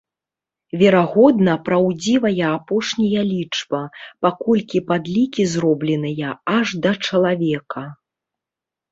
[0.81, 3.81] Верагодна, праўдзівая апошняя лічба,
[4.27, 7.83] паколькі падлікі зробленыя аж да чалавека.